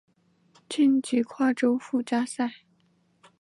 [0.67, 2.51] 晋级跨洲附加赛。